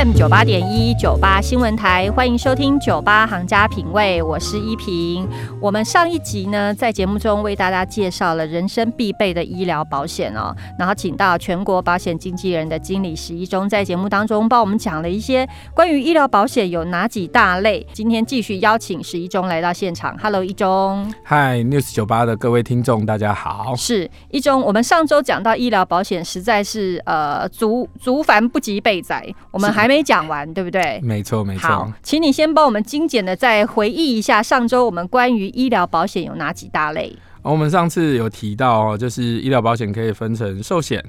[0.00, 5.28] FM 九八点一九八新闻台，欢迎收听九八行家品味，我是依萍。
[5.60, 17.86] 我们上一集呢，在节目中为大家介绍了人生必备的医疗保险哦，然后请到全国保险经纪人的经理十一中，在节目当中帮我们讲了一些关于医疗保险有哪几大类。
[17.92, 21.12] 今天继续邀请十一中来到现场，Hello，一中。
[21.22, 23.76] 嗨，News 九八的各位听众，大家好。
[23.76, 31.00] 是一中，我们上周讲到医疗保险，实在是呃足足繁不及备载，我们还没讲完，对不对？
[31.02, 37.12] 没错，没好错。，请你先帮我们精简的再回忆一下上周我们关于医疗保险有哪几大类？
[37.42, 41.04] 我们上次有提到哦，就是医疗保险可以分成寿险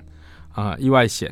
[0.54, 1.32] 啊、意外险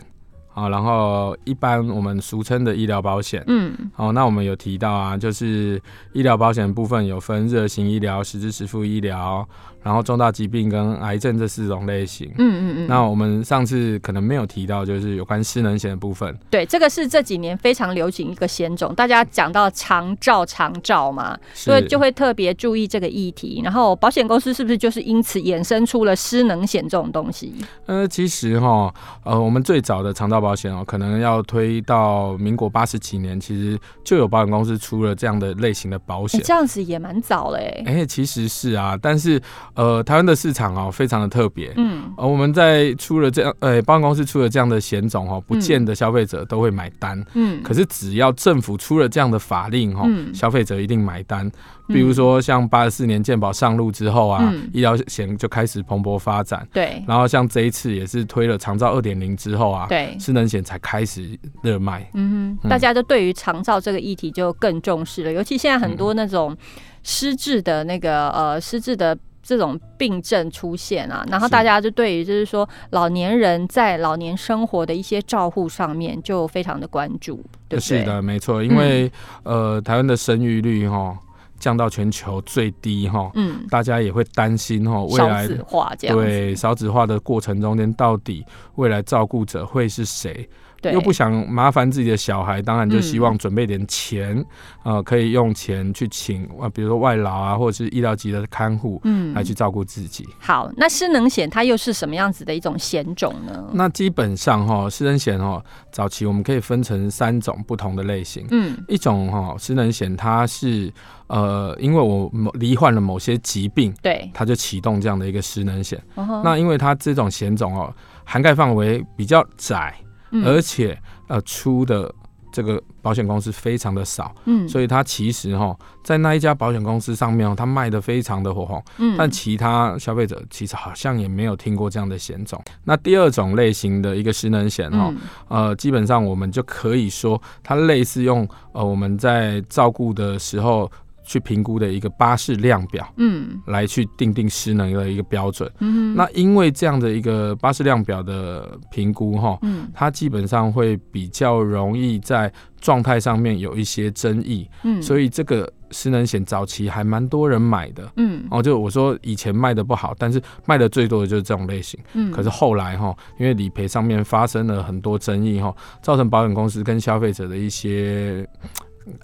[0.54, 3.44] 啊，然后一般我们俗称的医疗保险。
[3.48, 5.82] 嗯，哦，那我们有提到啊，就是
[6.14, 9.48] 医疗保险部分有分热型医疗、实质实付医疗，
[9.82, 12.28] 然后重大疾病跟癌症这四种类型。
[12.38, 16.38] 嗯嗯嗯，那我们上次可能没有提到，就是有关失能险的部分。
[16.50, 23.62] 对，这个是这几年非常流行一个险种，大家讲到长照长照嘛，所以就会特别注意这个议题。
[23.64, 27.54] 然后保险公司是不是就是因此衍生出了失能险这种东西？
[27.86, 36.42] 呃，其实哈，呃，我们最早的长照保险哦，可能要推到民国八十几年，其实就有保险公司出了这样的类型的保哎、险。
[36.44, 39.42] 这样子也蛮早嘞、哎、其实是啊，但是
[39.80, 41.72] 呃，台湾的市场哦，非常的特别。
[41.78, 47.24] 嗯，呃，我们在出了这样，呃，保险公司出了这样的险种哦，不见得消费者都会买单。
[47.34, 51.50] 嗯，可是只要政府出了这样的法令哦，嗯消费者一定买单。
[51.88, 56.68] 比如说像八十四年健保上路之后啊，嗯医疗险就开始蓬勃发展。
[56.74, 62.06] 对然后像这一次也是推了长照二点零之后啊，对，失能险才开始热卖。
[62.16, 66.54] 嗯哼，嗯大家就对于长照这个议题就更重视了，尤其现在很嗯多那种
[67.02, 69.18] 失智的那个呃失智的。
[69.50, 78.00] 这种病症出现啊，然后大家就对于就是说老年人在老年生活的一些照护上面就非常的关注，对不对？
[78.00, 81.18] 是的，没错，因为、呃，台湾的生育率哈
[81.58, 90.48] 降到全球最低哈，嗯，大家也会担心哈未少来子化这样子，对少子化的过程中间，到底未来照顾者会是谁？
[90.82, 94.46] 对，又不想麻烦自己的小孩，当然就希望嗯准备点钱，
[94.84, 100.28] 呃，可以用钱去请啊，比如说外劳啊，或者是医疗级的看护嗯来去照顾自己。
[100.40, 100.70] 好。
[100.78, 103.70] 那失能险它又是什么样子的一种险种呢？
[103.74, 108.46] 那基本上哈，失能险哦，早期我们可以分成三种不同的类型。
[108.52, 110.92] 嗯一种哈失能险，它是
[111.28, 116.02] 呃，因为我某罹患了某些疾病，对，它就启动这样的一个失能险。
[116.44, 119.94] 那因为它这种险种哦，涵盖范围比较窄，
[120.32, 120.46] 嗯。
[120.46, 120.98] 而且
[121.28, 122.14] 呃出的
[122.52, 124.68] 这个保险公司非常的少，嗯。
[124.68, 129.16] 所以它其实哈在那一家保险公司上面哦，它卖的非常的火红，嗯。
[129.18, 132.60] 但其他消费者其实好像也没有听过这样的险种。
[132.84, 135.18] 那第二种类型的一个失能险哈，嗯。
[135.48, 140.92] 呃，基本上我们就可以说，它类似用呃我们在照顾的时候
[141.30, 143.08] 去评估的一个巴士量表。
[143.18, 145.72] 嗯来去定定失能的一个标准。
[145.80, 152.52] 嗯那因为这样的一个巴士量表的评估，哈，嗯它基本上会比较容易在
[152.82, 158.12] 状态上面有一些争议，嗯所以这个失能险早期还蛮多人买的。
[158.16, 162.00] 嗯哦，就我说以前卖的不好，但是卖的最多的就是这种类型。
[162.14, 168.48] 嗯可是后来哈，因为理赔上面发生了很多争议哈，造成保险公司跟消费者的一些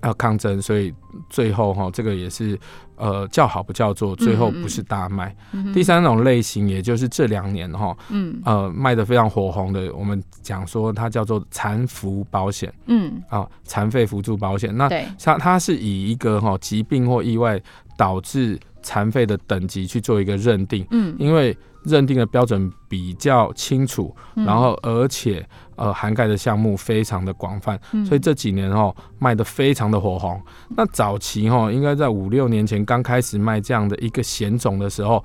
[0.02, 0.94] 呃抗争，所以
[1.30, 2.58] 最后哈这个也是
[2.96, 5.36] 呃叫好不叫座，最后不是大卖。
[5.74, 8.42] 第三种类型，也就是这两年哈嗯。
[8.46, 13.22] 呃卖的非常火红的，我们讲说它叫做残服保险嗯。
[13.30, 14.76] 啊，残废辅助保险。
[14.76, 17.62] 那它它是以一个哈疾病或意外
[17.98, 21.16] 导致残废的等级去做一个认定，嗯。
[21.18, 24.46] 因为认定的标准比较清楚，嗯。
[24.46, 28.06] 然后而且呃涵盖的项目非常的广泛，嗯。
[28.06, 30.42] 所以这几年哦卖的非常的火红。
[30.70, 35.24] 那早期哦应该在五六年前刚开始卖这样的一个险种的时候，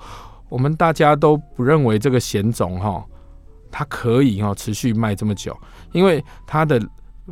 [0.49, 3.03] 我们大家都不认为这个险种哈
[3.71, 5.57] 它可以哈持续卖这么久，
[5.91, 6.81] 因为它的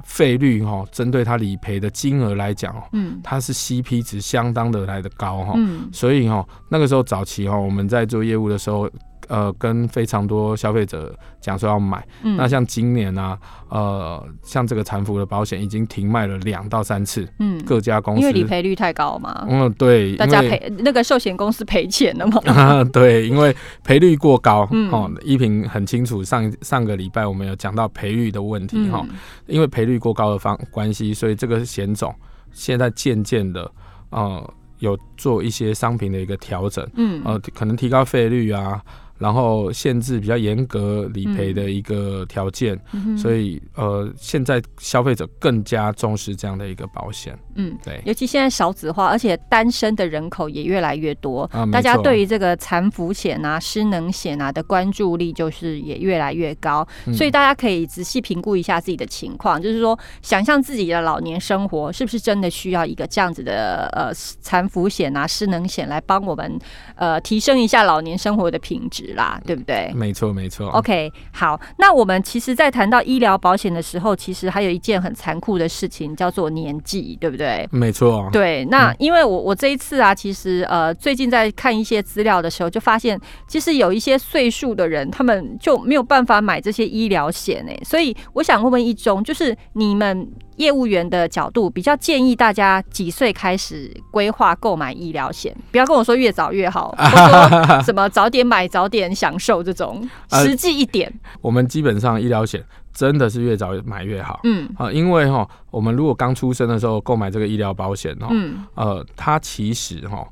[0.03, 3.19] 费率哈针对它理赔的金额来讲哦，嗯。
[3.21, 5.53] 它是 CP 值相当的来的高哈。
[5.57, 5.89] 嗯。
[5.91, 8.89] 所以哈、那个时候早期哈、我们在做业务的时候，
[9.29, 12.05] 呃，跟非常多消费者讲说要买。
[12.23, 12.35] 嗯。
[12.35, 13.37] 那像今年呢、
[13.69, 17.63] 呃，像这个残服的保险已经停卖了两到三次，嗯。
[17.63, 18.21] 各家公司。
[18.21, 22.41] 因为理赔率太高嘛，嗯，对，大家赔那个寿险公司赔钱了嘛。
[22.47, 24.91] 啊， 对，因为赔率过高，嗯。
[24.91, 29.15] 哦，依萍很清楚，上上个礼拜我们有讲到赔率的问题哈、嗯
[29.47, 32.13] 因为赔率过高的方关系，所以这个险种
[32.51, 33.71] 现在渐渐的，
[34.09, 37.21] 呃，有做一些商品的一个调整，嗯。
[37.25, 38.81] 呃，可能提高费率啊，
[39.19, 42.79] 然后限制比较严格理赔的一个条件，
[43.17, 47.37] 所以呃，现在消费者更加重视这样的一个保险。
[47.55, 57.13] 嗯，对，尤其现在少子化，而且单身的人口也越来越多，啊大家对于这个残福险啊、失能险啊的关注力就是也越来越高，嗯。
[57.13, 66.57] 所以大家可以仔细评估一下自己的情况，就是说，想象自己的老年生活是不是真的需要一个这样子的呃残福险啊、失能险来帮我们
[66.95, 69.91] 呃提升一下老年生活的品质啦，对不对？
[69.95, 70.69] 没错，没错。
[70.69, 77.67] OK，好，那我们其实，在谈到医疗保险的时候，其实还有一件很残酷的事情，叫做年纪，对不对？
[77.71, 90.27] 没错，对，那因为我我这一次啊，其实呃，最近在看一些资料的时候，就发现其实有一些岁数的人，他们就没有办法买这些医疗险诶，所以我想问问一中，就是你们
[90.59, 95.55] 业务员的角度，比较建议大家几岁开始规划购买医疗险？
[95.71, 101.11] 不要跟我说越早越好， 或说什么早点买早点享受这种， 呃实际一点。
[101.41, 102.63] 我们基本上医疗险
[102.93, 104.41] 真的是越早买越好。
[104.43, 110.27] 嗯啊，因为哈，我们如果刚出生的时候购买这个医疗保险哦，嗯呃，它其实哈，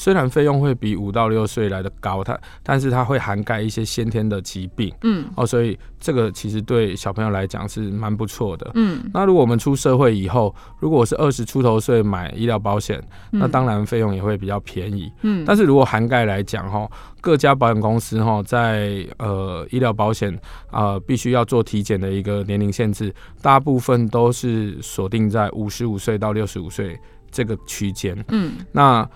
[0.00, 8.70] 虽然费用会比五到六岁来的高，它但是它会涵盖一些先天的疾病嗯哦，所以这个其实对小朋友来讲是蛮不错的。
[8.76, 12.98] 嗯，那如果我们出社会以后，如果我是二十出头岁买医疗保险，
[13.30, 15.12] 那嗯当然费用也会比较便宜。
[15.20, 20.34] 嗯但是如果涵盖来讲哈，各家保险公司哈在呃医疗保险
[20.70, 26.98] 呃必须要做体检的一个年龄限制，大部分都是锁定在五十五岁到六十五岁
[27.30, 28.16] 这个区间。
[28.28, 29.06] 嗯那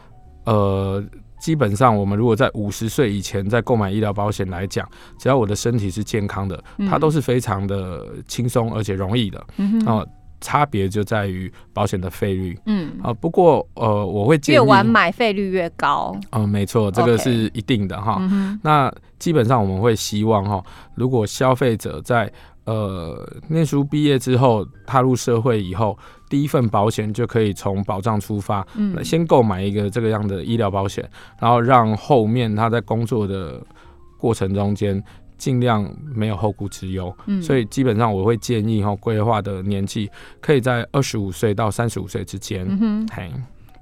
[0.44, 1.04] 呃。
[1.40, 4.88] 基本上，我们如果在五十岁以前在购买医疗保险来讲，
[5.18, 9.44] 只要我的身体是健康的，嗯它都是非常的轻松而且容易的。
[9.58, 10.08] 嗯哼哦、
[10.40, 16.16] 差别就在于保险的费率嗯，啊、不过呃，我会建议越晚买费率越高。
[16.30, 18.18] 嗯，没错，这个是一定的哈。
[18.62, 20.64] 那基本上我们会希望哈，
[20.94, 22.32] 如果消费者在
[22.64, 31.08] 呃念书毕业之后踏入社会以后，第一份保险就可以从保障出发，嗯先购买一个这个样的医疗保险，
[31.40, 33.60] 然后让后面他在工作的
[34.18, 35.02] 过程中间
[35.36, 37.14] 尽量没有后顾之忧。
[37.26, 40.10] 嗯所以基本上我会建议哈，规划的年纪
[40.40, 42.66] 可以在二十五岁到三十五岁之间。
[42.68, 43.08] 嗯哼。
[43.12, 43.32] 嘿，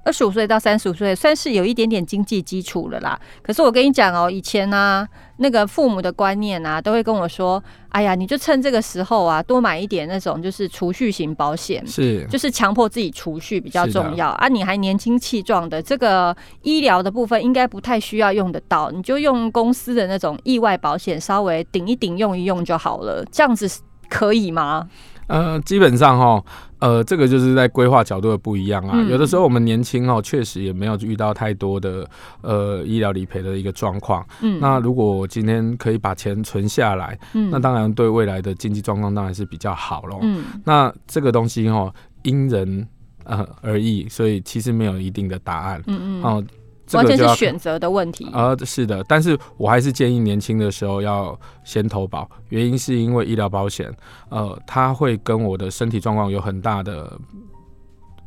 [0.03, 3.19] 二十五岁到三十五岁，算是有一点点经济基础了啦。
[3.41, 5.07] 可是我跟你讲哦，以前呢、
[5.37, 14.47] 那个父母的观念啊，都会跟我说：“哎呀，你就趁这个时候啊，多买一点那种就是储蓄型保险。”是就是强迫自己储蓄比较重要啊！
[14.47, 23.69] 你还年轻气壮的，这个医疗的部分应该不太需要用得到，你就用公司的那种意外保险，稍微顶一顶用一用就好了，这样子
[24.09, 24.87] 可以吗？
[25.27, 26.43] 呃，基本上哈，
[26.83, 28.91] 呃，这个就是在规划角度的不一样啊。
[28.95, 32.05] 嗯有的时候我们年轻哦，确实也没有遇到太多的
[32.41, 34.25] 呃医疗理赔的一个状况。
[34.41, 40.19] 嗯，那如果我今天可以把钱存下来，嗯那当然对未来的经济状况当然是比较好咯。
[40.23, 41.93] 嗯那这个东西哦，
[42.23, 42.85] 因人
[43.23, 45.81] 呃而异，所以其实没有一定的答案。
[45.87, 46.43] 嗯嗯，哦、
[46.85, 48.29] 这完全是选择的问题。
[48.33, 53.91] 呃，是的，但是我还是建议年轻的时候要先投保，原因是因为医疗保险，
[54.29, 57.17] 呃，它会跟我的身体状况有很大的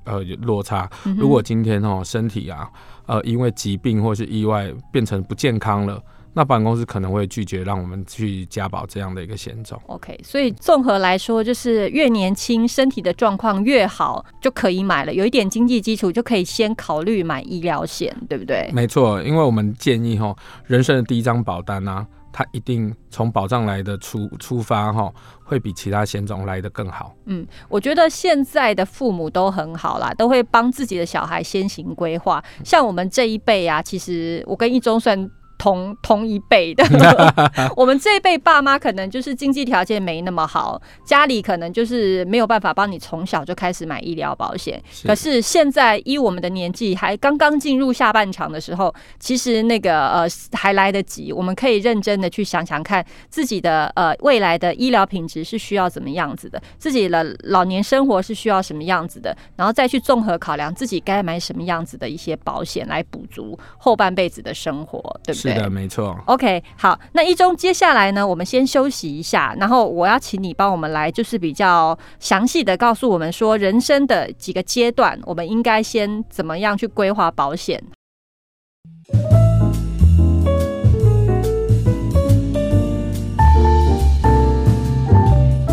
[0.05, 0.91] 呃落差。
[1.05, 2.71] 嗯如果今天哦身体啊，
[3.07, 6.03] 呃，因为疾病或是意外变成不健康了，
[6.39, 9.81] 那保险公司可能会拒绝让我们去加保这样的一个险种。
[9.87, 15.15] OK，所以综合来说，就是越年轻，身体的状况越好，就可以买了。
[15.15, 18.71] 有一点经济基础，就可以先考虑买医疗险，对不对？
[18.75, 25.11] 没错，因为我们建议哈，人生的第一张保单啊，它一定从保障来的出出发哈，
[25.43, 27.15] 会比其他险种来的更好。
[27.25, 32.45] 嗯，我觉得现在的父母都很好啦，都会帮自己的小孩先行规划。
[32.63, 35.31] 像我们这一辈啊，其实我跟一中算。
[35.59, 36.85] 同同一辈的，
[37.77, 44.83] 我们这一辈爸妈可能就是经济条件没那么好，家里可能就是没有办法帮你从小就开始买医疗保险。
[44.91, 65.46] 是可是现在依我们的年纪，还刚刚进入下半场的时候，其实那个呃还来得及，我们可以认真的去想想看自己的呃未来的医疗品质是需要怎么样子的，自己的老年生活是需要什么样子的，然后再去综合考量自己该买什么样子的一些保险来补足后半辈子的生活，对不对？
[65.55, 66.19] 是的，没错。
[66.27, 77.83] OK，好，那一中接下来呢，我们先休息一下，然后我要请你帮我们来，就是比较详细的告诉我们说，人生的几个阶段，我们应该先怎么样去规划保险。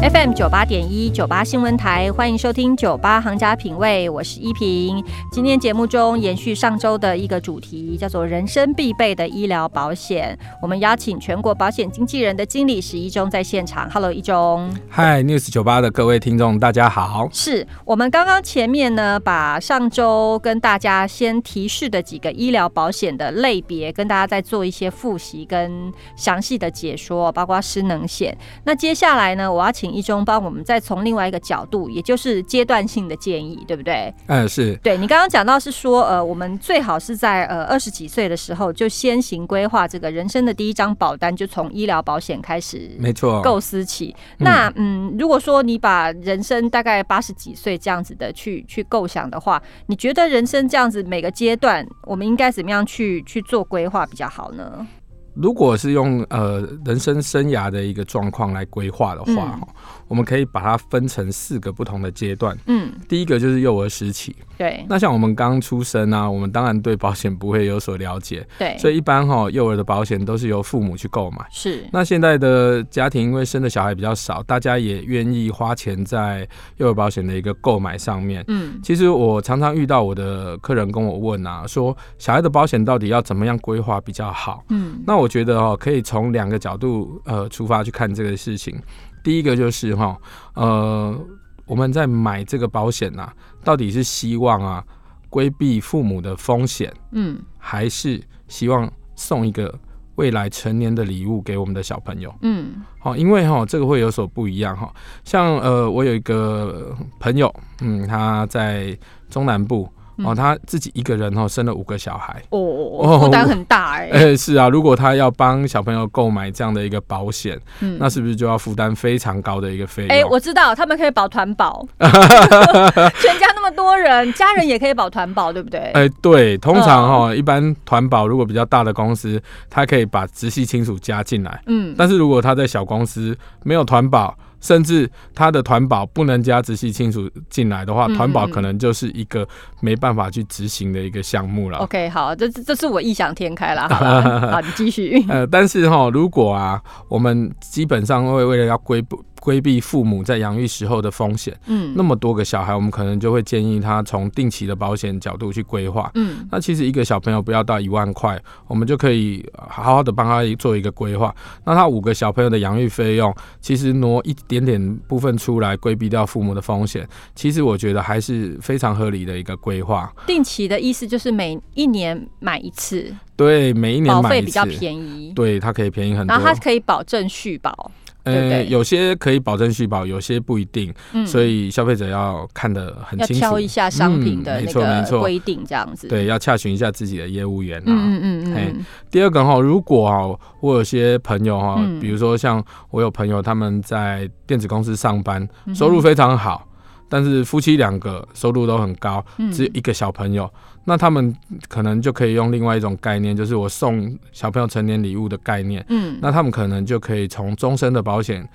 [0.04, 5.02] FM 九八点一九八新闻台，欢迎收听九八行家品味，我是依萍。
[5.32, 10.38] 今天节目中延续上周的一个主题，叫做人生必备的医疗保险。
[10.62, 13.90] 我们邀请全国保险经纪人的经理史一中在现场。
[13.90, 14.70] Hello，一中。
[14.90, 17.30] 嗨，News 九八的各位听众，大家好。
[17.32, 28.38] 是我们刚刚前面呢，把上周跟大家先提示的几个医疗保险的类别，跟大家再做一些复习跟详细的解说，包括失能险。
[28.66, 29.93] 那接下来呢，我要请。
[29.94, 34.14] 一中帮我们再从另外一个角度，也就是阶段性的建议，对不对？
[34.28, 44.16] 嗯，是对你刚刚讲到是说，呃，我们最好是在呃二十几岁的时候就先行规划这个人生的第一张保单，就从医疗保险开始，没错，构思起。
[44.40, 54.88] 那嗯，如果说你把人生大概八十几岁这样子的去去构想的话，你觉得人生这样子每个阶段，我们应该怎么样去去做规划比较好呢？
[55.34, 59.68] 如果是用呃人生生涯的一个状况来规划的话，哈。
[60.08, 62.58] 我们可以把它分成四个不同的阶段。
[62.68, 64.36] 嗯，第一个就是幼儿时期。
[64.58, 64.86] 对。
[64.88, 68.46] 那像我们刚出生啊，我们当然对保险不会有所了解。
[68.58, 68.78] 对。
[68.78, 71.46] 所以一般哈，幼儿的保险都是由父母去购买。
[71.52, 71.88] 是。
[71.92, 78.44] 那现在的家庭因为生的小孩比较少，大家也愿意花钱在幼儿保险的一个购买上面。
[78.48, 78.80] 嗯。
[78.84, 84.64] 其实我常常遇到我的客人跟我问啊，说小孩的保险到底要怎么样规划比较好？
[84.70, 85.02] 嗯。
[85.08, 88.80] 那我觉得哦，可以从两个角度呃出发去看这个事情。
[89.24, 90.16] 第一个就是哈，
[90.54, 91.18] 呃，
[91.66, 93.32] 我们在买这个保险呐，
[93.64, 94.84] 到底是希望啊
[95.30, 99.74] 规避父母的风险，嗯，还是希望送一个
[100.16, 108.98] 未来成年的礼物给我们的小朋友，嗯，好，因为哈这个会有所不一样哈，像呃我有一个朋友，嗯，他在
[109.30, 109.90] 中南部。
[110.18, 114.10] 哦，他自己一个人哦，生了五个小孩，哦，负担很大哎。
[114.14, 120.10] 哎，是啊，如果他要帮小朋友购买这样的一个保险，嗯，那是不是就要负担非常高的一个费用？
[120.16, 125.80] 哎，我知道他们可以保团保， 全家那么多人，家人也可以保团保，对不对？
[125.94, 134.38] 哎，对，通常哈，一般团保如果比较大的公司，他可以把直系亲属加进来，嗯，但是如果他在小公司没有团保。
[134.64, 139.46] 甚至他的团保不能加直系亲属进来的话，团保可能就是一个
[139.82, 141.80] 没办法去执行的一个项目了。
[141.80, 143.88] OK，好，这这是我异想天开了。
[144.50, 145.24] 好，你继续。
[145.28, 149.04] 呃，但是哈，如果啊，我们基本上会为了要规
[149.44, 161.36] 规避父母在养育时候的风险，嗯，那么多个小孩，我们可能就会建议他从定期的保险角度去规划，嗯，那其实一个小朋友不要到一万块，我们就可以好好的帮他做一个规划。
[161.66, 170.10] 那他五个小朋友的养育费用，其实挪一点点部分出来，规避掉父母的风险，其实我觉得还是非常合理的一个规划。
[170.26, 177.92] 定期的意思就是每一年买一次，对，每一年保费比较便宜，对，它可以便宜很多，然后它可以保证续保。
[178.24, 180.94] 呃，有些可以保证续保，有些不一定，
[181.26, 186.08] 所以消费者要看得很清楚，挑一下商品的那个规定，这样子。
[186.08, 187.84] 对，要洽询一下自己的业务员啊。
[187.88, 188.86] 嗯嗯嗯。
[189.12, 190.22] 第二个哈，如果啊，
[190.62, 196.68] 我有些朋友哈，比如说像我有朋友他们在电子公司上班，收入非常好。
[197.10, 200.52] 但是夫妻两个收入都很高，只有一个小朋友，
[200.86, 201.36] 那他们
[201.68, 205.86] 可能就可以用另外一种概念，就是我送小朋友成年礼物的概念。
[205.90, 208.48] 嗯，那他们可能就可以从终身的保险。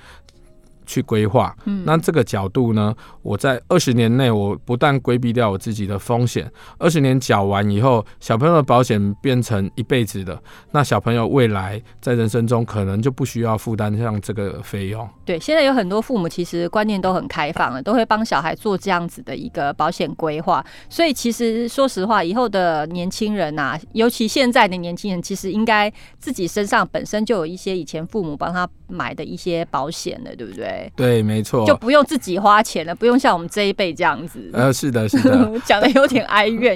[0.88, 2.94] 去规划，嗯那这个角度呢？
[3.22, 10.42] 我在二十年内，我不但规避掉我自己的风险，二十年缴完以后，小朋友的保险变成一辈子的，
[10.72, 15.06] 那小朋友未来在人生中可能就不需要负担像这个费用。
[15.26, 20.64] 对，现在有很多父母其实观念都很开放了，都会帮小孩做这样子的一个保险规划。
[20.88, 30.77] 所以其实说实话，以后的年轻人呐，尤其现在的年轻人，其实应该自己身上本身就有一些以前父母帮他买的一些保险的，对不对？
[30.94, 34.50] 对，没错，就不用自己花钱了，不用像我们这一辈这样子。
[34.52, 36.74] 呃，是的，是的， 讲的有点哀怨。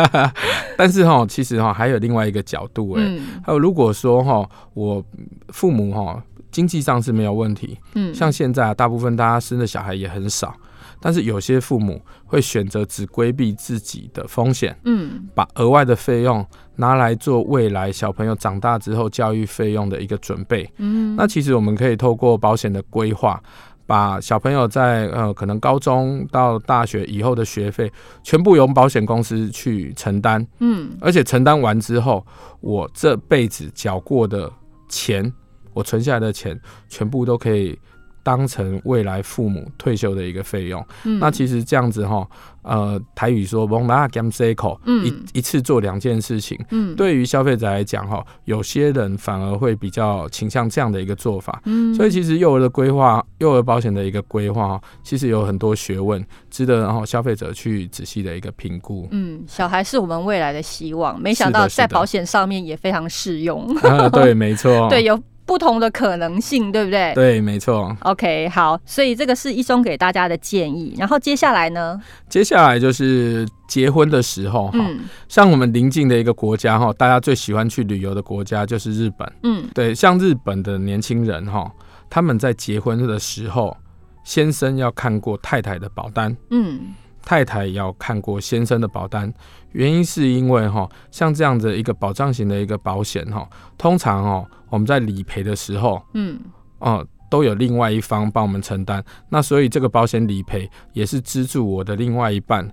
[0.76, 3.02] 但是哈，其实哈还有另外一个角度哎，
[3.44, 5.04] 还有如果说哈，我
[5.48, 10.54] 父母哈经济上是没有问题，嗯，像现在大部分大家生的小孩也很少。
[11.00, 16.44] 但是有些父母会选择只规避自己的风险，嗯，把额外的费用
[16.76, 23.42] 拿来做未来小朋友长大之后教育费用的一个准备，嗯，那其实我们可以透过保险的规划，
[23.86, 27.90] 把小朋友在呃可能高中到大学以后的学费
[28.22, 32.24] 全部由保险公司去承担，嗯，而且承担完之后，
[32.60, 34.52] 我这辈子缴过的
[34.88, 35.32] 钱，
[35.72, 37.78] 我存下来的钱全部都可以。
[38.22, 40.84] 当成未来父母退休的一个费用。
[41.04, 41.18] 嗯。
[41.18, 42.26] 那其实这样子哈，
[42.62, 45.04] 呃，台语说“蒙拉 gam c 口”，嗯。
[45.06, 46.94] 一一次做两件事情，嗯。
[46.96, 51.60] 对于消费者来讲哈，有些人反而会比较倾向这样的一个做法。
[51.64, 51.94] 嗯。
[51.94, 59.08] 所以其实幼儿的规划，幼儿保险的一个规划哈，其实有很多学问，值得然后消费者去仔细的一个评估。
[59.10, 65.18] 嗯，小孩是我们未来的希望，没想到在保险上面也非常适用，啊，对，没错， 对，有
[65.50, 67.12] 不同的可能性，对不对？
[67.12, 67.96] 对，没错。
[68.02, 70.94] OK，好，所以这个是一中给大家的建议。
[70.96, 79.32] 然后接下来呢，接下来就是结婚的时候哈，嗯像我们邻近的一个国家哈，大家最喜欢去旅游的国家就是日本。
[79.42, 81.68] 嗯对，像日本的年轻人哈，
[82.08, 83.76] 他们在结婚的时候，
[84.22, 89.32] 先生要看过太太的保单，嗯太太也要看过先生的保单。
[89.72, 93.48] 原因是因为哈，像这样的一个保障型的一个保险哈，
[93.78, 96.40] 通常哦我们在理赔的时候，嗯
[96.80, 99.04] 哦、都有另外一方帮我们承担。
[99.28, 102.68] 那所以这个保险理赔也是资助我的另外一半，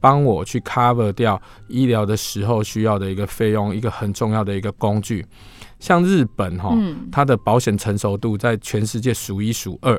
[0.00, 5.24] 帮我去 cover 掉医疗的时候需要的一个费用，一个很重要的一个工具。
[5.78, 9.98] 像日本哈、嗯它的保险成熟度在全世界数一数二。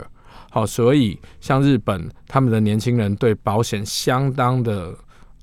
[0.51, 4.93] 好，所以像日本，他们的年轻人对保险相当的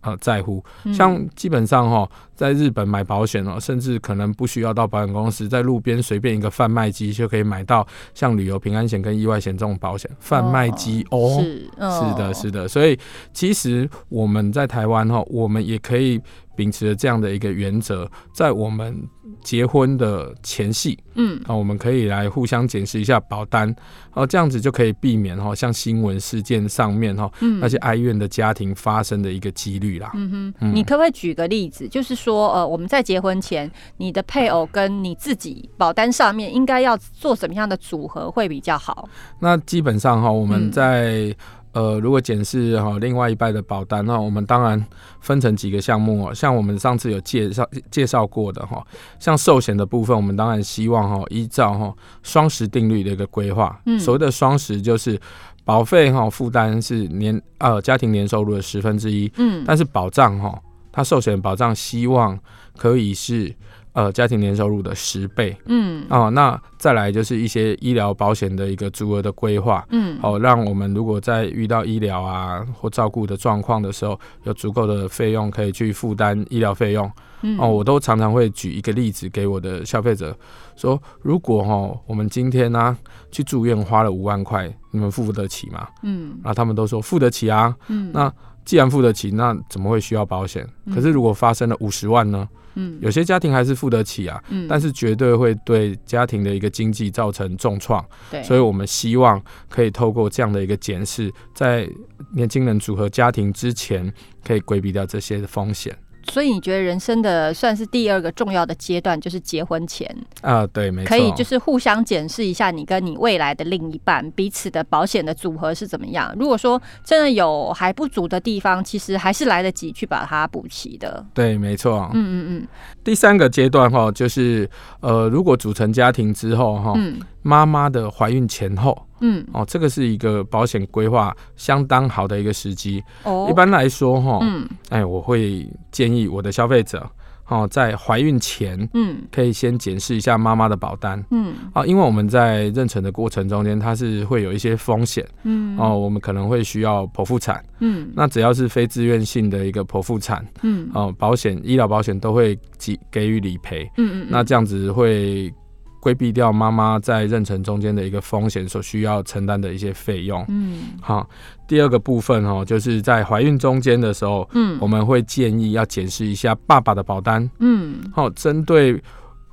[0.03, 0.63] 呃在乎。
[0.85, 2.09] 嗯像基本上哈，
[2.39, 10.09] 在日本买保险哦，甚至可能不需要到保险公司，在路边随便一个贩卖机就可以买到像旅游平安险跟意外险这种保险。
[10.21, 12.97] 贩卖机哦，是嗯是的，是的，所以
[13.33, 16.21] 其实我们在台湾哈，我们也可以
[16.55, 18.97] 秉持着这样的一个原则，在我们
[19.43, 23.75] 结婚的前夕嗯啊，我们可以来互相检视一下保单，
[24.15, 30.11] 哦，这样子就可以避免哈像新闻事件上面哈嗯那些哀怨的家庭发生的一个几率啦。
[30.15, 39.09] 嗯哼，嗯你可不可以举个例子，就是说，呃，我们在结婚前，你的配偶跟你自己保单上面应该要做什么样的组合会比较好？
[39.41, 41.35] 那基本上哈，我们嗯在、
[41.73, 44.85] 呃，如果检视哈另外一半的保单，那我们当然
[45.21, 46.35] 分成几个项目哦。
[46.35, 48.85] 像我们上次有介绍介绍过的哈，
[49.19, 53.81] 像寿险的部分，我们当然希望哈依照哈双十定律的一个规划。
[53.87, 55.19] 嗯所谓的双十就是
[55.65, 60.59] 保费哈负担是年呃家庭年收入的十分之一，嗯但是保障哈，
[60.99, 62.37] 它寿险保障希望
[62.77, 63.55] 可以是
[63.93, 65.57] 呃家庭年收入的十倍。
[65.67, 77.09] 嗯哦，那再来就是一些医疗保险的一个足额的规划，嗯哦，让我们如果在遇到医疗啊或照顾的状况的时候，有足够的费用可以去负担医疗费用。
[77.43, 80.37] 嗯哦，我都常常会举一个例子给我的消费者
[80.75, 82.99] 说，如果哈我们今天呢、
[83.31, 85.87] 去住院花了五万块，你们付得起吗？
[86.03, 87.73] 嗯然后他们都说付得起啊。
[87.87, 88.33] 嗯那
[88.69, 90.69] 既然付得起，那怎么会需要保险？
[90.95, 92.47] 可是如果发生了五十万呢？
[92.75, 92.99] 嗯。
[93.01, 94.67] 有些家庭还是付得起啊，嗯。
[94.69, 101.89] 但是绝对会对家庭的一个经济造成重创，对，所以我们希望可以透过这样的一个检视，在
[102.35, 104.13] 年轻人组合家庭之前，
[104.45, 105.97] 可以规避掉这些的风险
[106.31, 110.09] 所以你觉得人生的算是第二个重要的阶段，就是结婚前，
[110.43, 110.67] 啊。
[110.67, 116.35] 对，没错，可以就是互相检视一下你跟你未来的另一半彼此的保险的组合是怎么样。
[116.39, 121.25] 如果说真的有还不足的地方，其实还是来得及去把它补齐的。
[121.33, 122.11] 对，没错。
[122.13, 122.69] 嗯嗯嗯
[123.03, 124.69] 第三个阶段哈，就是
[125.01, 129.07] 呃，如果组成家庭之后哈，嗯妈妈的怀孕前后。
[129.21, 129.43] 嗯。
[129.55, 133.03] 哦，这个是一个保险规划相当好的一个时机。
[133.25, 133.49] 哦。
[133.51, 134.69] 一般来说哈，嗯。
[134.91, 137.09] 哎，我会建议我的消费者
[137.49, 139.23] 哦，在怀孕前嗯。
[139.33, 141.25] 可以先检视一下妈妈的保单。
[141.31, 141.55] 嗯。
[141.73, 145.27] 啊，因为我们在妊娠的过程中间，它是会有一些风险。
[145.45, 145.77] 嗯。
[145.79, 148.13] 哦，我们可能会需要剖腹产，嗯。
[148.15, 150.89] 那只要是非自愿性的一个剖腹产嗯。
[150.93, 155.53] 哦，保险医疗保险都会给给予理赔，嗯嗯，那这样子会
[156.01, 160.45] 规避掉妈妈在妊娠中间的一个风险所需要承担的一些费用。
[160.49, 161.29] 嗯好，
[161.67, 167.51] 第二个部分哦，就是在怀孕中间的时候，嗯我们会建议要检视一下爸爸的保单。
[167.59, 169.03] 嗯好，针对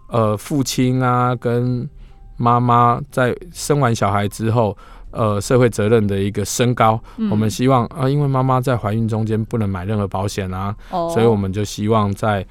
[0.09, 1.89] 呃父亲啊跟
[2.37, 4.77] 妈妈在生完小孩之后，
[5.11, 12.45] 呃社会责任的一个升高，嗯我们希望啊、因为妈妈在怀孕中间不能买任何保险啊，哦所以我们就希望在。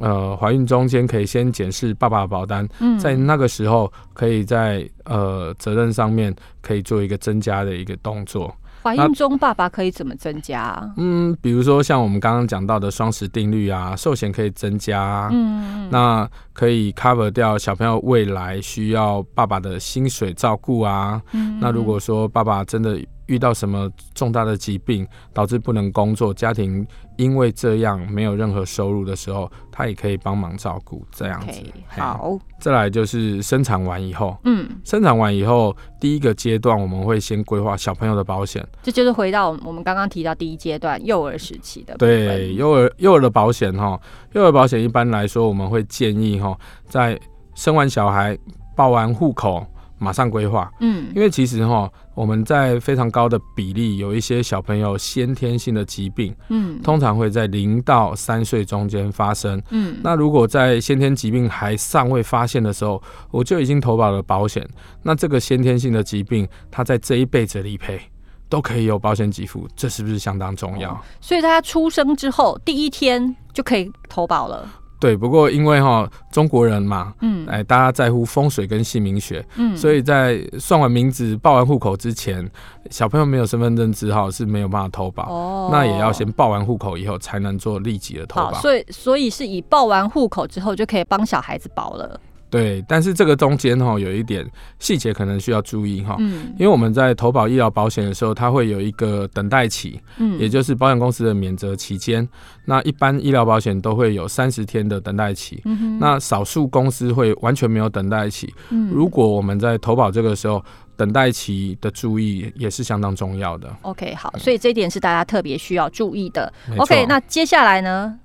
[0.00, 8.54] 呃，怀孕中间可以先检视爸爸的保单，嗯在那个时候可以在呃责任上面可以做一个增加的一个动作。
[8.82, 10.90] 怀孕中爸爸可以怎么增加啊？
[10.96, 21.20] 嗯，比如说像我们刚刚讲到的双十定律啊，寿险可以增加啊，嗯那可以 cover 掉小朋友未来需要爸爸的薪水照顾啊。
[21.32, 22.98] 嗯那如果说爸爸真的
[23.30, 26.84] 遇到什么重大的疾病，导致不能工作，家庭
[27.16, 31.62] 因为这样没有任何收入的时候，他也可以帮忙照顾这样子。
[31.86, 44.00] 好，再来就是生产完以后，嗯，生产完以后第一个阶段我们会先规划小朋友的保险，这就是回到我们刚刚提到第一阶段幼儿时期的对幼儿幼儿的保险哈，
[44.32, 47.16] 幼儿保险一般来说我们会建议哈，在
[47.54, 48.36] 生完小孩
[48.74, 49.64] 报完户口。
[50.00, 64.66] 马上规划，嗯，因为其实哈，我们在非常高的比例有一些小朋友先天性的疾病，嗯，通常会在零到三岁中间发生，嗯，那如果在先天疾病还尚未发现的时候，我就已经投保了保险，
[65.02, 68.00] 那这个先天性的疾病，它在这一辈子理赔
[68.48, 70.98] 都可以有保险给付，这是不是相当重要？
[71.20, 74.66] 所以他出生之后第一天就可以投保了。
[75.00, 82.48] 对，不过因为哈中国人嘛，嗯，哎，大家在乎风水跟姓名学，嗯，所以在算完名字、报完户口之前，
[82.90, 88.52] 小朋友没有身份证字号是没有办法投保，哦，那也要先报完户口以后才能做立即的投保。
[88.60, 92.20] 所以所以是以报完户口之后就可以帮小孩子保了。
[92.50, 94.44] 对，但是这个中间哈有一点
[94.78, 102.28] 细节可能需要注意哈，嗯，因为我们在投保医疗保险的时候，它会有一个等待期，嗯，也就是保险公司的免责期间。
[102.64, 108.52] 那一般医疗保险都会有三十天的等待期，嗯那少数公司会完全没有等待期。
[108.70, 110.62] 嗯，如果我们在投保这个时候，
[110.96, 113.74] 等待期的注意也是相当重要的。
[113.82, 116.52] OK，好，所以这一点是大家特别需要注意的。
[116.76, 118.18] OK，那接下来呢？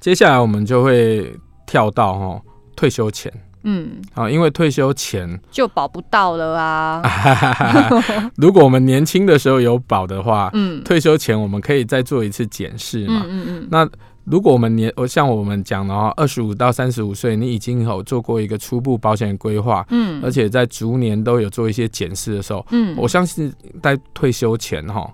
[0.00, 1.34] 接下来我们就会
[1.66, 2.40] 跳到哈
[2.74, 3.32] 退休前
[3.68, 7.02] 嗯，啊，因为退休前，就保不到了啊。
[8.38, 13.24] 如果我们年轻的时候有保的话，嗯，退休前我们可以再做一次检视嘛。
[13.28, 13.88] 嗯嗯那
[14.22, 23.52] 如果我们年，像我们讲的话，二十五到三十五岁，你已经有做过一个初步保险规划，嗯，而且在逐年都有做一些检视的时候，嗯，我相信
[23.82, 25.08] 在退休前哈，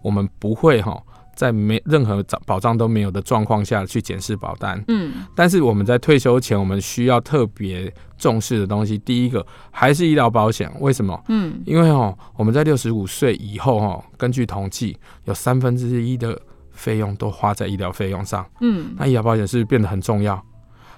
[0.00, 1.00] 我们不会哈。
[1.36, 10.72] 在没任何保保障都没有的状况下去检视保单，嗯但是我们在退休前，我们需要特别重视的东西，第一个还是医疗保险。
[10.80, 11.22] 为什么？
[11.28, 14.96] 嗯因为哦，我们在六十五岁以后哦，根据统计，
[15.26, 16.40] 有三分之一的
[16.72, 18.44] 费用都花在医疗费用上。
[18.60, 20.42] 嗯那医疗保险是不是变得很重要？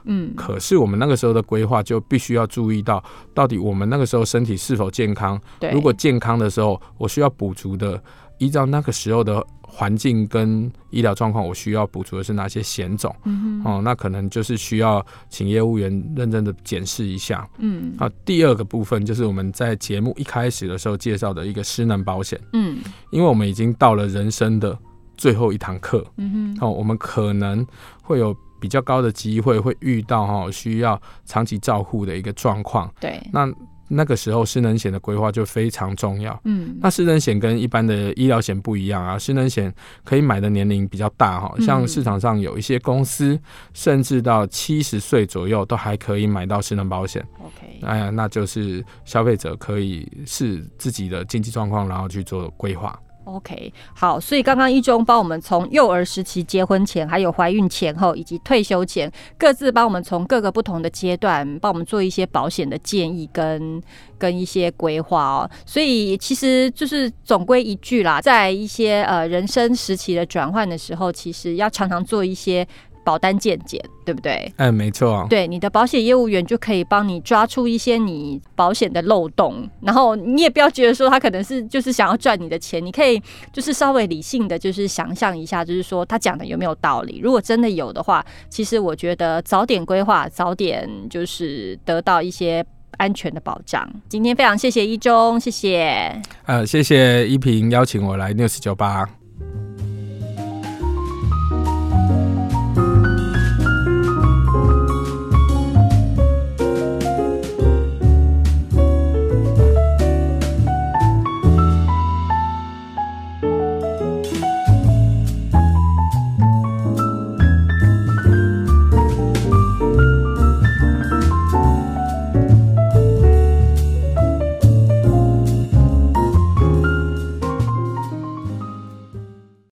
[0.05, 3.03] 嗯，可是我们那个时候的规划就必须要注意到，
[3.35, 5.39] 到底我们那个时候身体是否健康。
[5.59, 8.01] 对，如果健康的时候，我需要补足的，
[8.39, 13.15] 依照那个时候的环境跟医疗状况，我需要补足的是哪些险种？
[13.25, 17.49] 嗯哦，那可能就是需要请业务员认真的检视一下。
[17.59, 17.95] 嗯。
[17.99, 22.79] 啊，第二个部分就是我们在节目一开始的时候介绍的一个失能保险，嗯。
[23.11, 24.77] 因为我们已经到了人生的
[25.17, 26.67] 最后一堂课，嗯哼。
[26.67, 27.67] 哦，我们可能
[28.03, 33.47] 会有比较高的机会会遇到哈、需要长期照护的一个状况，对，那
[33.89, 36.39] 那个时候失能险的规划就非常重要。
[36.45, 39.73] 嗯那失能险跟一般的医疗险不一样啊，失能险
[40.05, 43.39] 可以买的年龄比较大哈，嗯像市场上有一些公司，
[43.73, 47.25] 甚至到七十岁左右都还可以买到失能保险。
[47.41, 52.99] OK，哎呀，那就是消费者可以视自己的经济状况，然后去做规划。
[53.29, 63.83] OK，好，所以刚刚一中帮我们从幼儿时期、结婚前、还有怀孕前后以及退休前，各自帮我们从各个不同的阶段，帮我们做一些保险的建议跟
[64.17, 65.51] 跟一些规划哦。
[65.67, 72.67] 所以其实就是总归一句啦，在一些呃人生时期的转换的时候，其实要常常做一些
[73.09, 74.53] 保单健检，对不对？
[74.57, 83.19] 哎，没错，对，你的保险业务员就可以帮你抓出一些你保险的漏洞，然后你也不要觉得说他可能是就是想要赚你的钱，你可以
[83.51, 87.19] 就是稍微理性的，就是想象一下，就是说他讲的有没有道理。
[87.23, 92.63] 如果真的有的话，其实我觉得早点规划，早点就是得到一些
[92.99, 93.91] 安全的保障。
[94.07, 96.21] 今天非常谢谢一中，谢谢。
[96.45, 99.09] 呃，谢谢依萍邀请我来 News 酒吧。